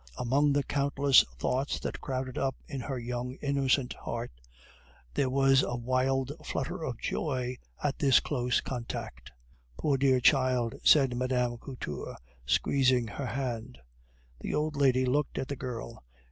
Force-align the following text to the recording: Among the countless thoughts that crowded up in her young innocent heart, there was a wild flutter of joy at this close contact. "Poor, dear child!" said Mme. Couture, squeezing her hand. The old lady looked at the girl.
Among 0.17 0.53
the 0.53 0.63
countless 0.63 1.23
thoughts 1.37 1.79
that 1.81 2.01
crowded 2.01 2.35
up 2.35 2.55
in 2.67 2.81
her 2.81 2.97
young 2.97 3.35
innocent 3.35 3.93
heart, 3.93 4.31
there 5.13 5.29
was 5.29 5.61
a 5.61 5.75
wild 5.75 6.31
flutter 6.43 6.83
of 6.83 6.97
joy 6.97 7.57
at 7.83 7.99
this 7.99 8.19
close 8.19 8.61
contact. 8.61 9.31
"Poor, 9.77 9.97
dear 9.97 10.19
child!" 10.19 10.73
said 10.83 11.13
Mme. 11.15 11.57
Couture, 11.57 12.17
squeezing 12.47 13.09
her 13.09 13.27
hand. 13.27 13.77
The 14.39 14.55
old 14.55 14.75
lady 14.75 15.05
looked 15.05 15.37
at 15.37 15.49
the 15.49 15.55
girl. 15.55 16.03